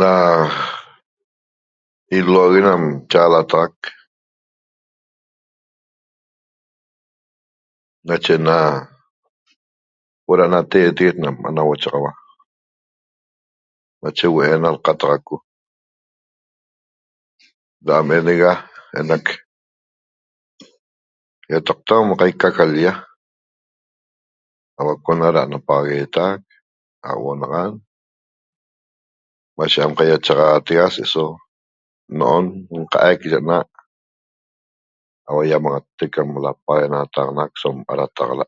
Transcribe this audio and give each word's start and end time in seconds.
Na 0.00 0.10
ilogue 2.18 2.60
nam 2.66 2.82
chaalataxac 3.10 3.74
nache 8.06 8.34
na 8.46 8.56
huo'o 10.24 10.38
ra 10.40 10.46
nateteguet 10.52 11.16
nam 11.22 11.36
nauochaxaua 11.54 12.10
nache 14.02 14.26
huo'o 14.32 14.52
ana 14.54 14.68
lqataco 14.76 15.34
ra 17.86 17.94
am 18.00 18.08
enega 18.16 18.52
enac 18.98 19.26
iataqta 21.50 21.94
qaica 22.20 22.48
ca 22.56 22.64
l-lla 22.68 22.92
auacona 24.80 25.26
ra 25.34 25.40
ana 25.44 25.58
paxaguetac 25.68 26.42
auo'onaxan 27.08 27.72
mashe 29.56 29.78
am 29.84 29.92
qaiachaxatega 29.98 30.86
se'eso 30.94 31.24
no'on 32.18 32.44
nqaic 32.80 33.20
ye 33.30 33.38
na'aq 33.48 33.70
auaiamaxatec 35.28 36.10
ca 36.14 36.20
napaxaguenataxanaxac 36.22 37.52
so 37.60 37.68
qarataxala' 37.88 38.46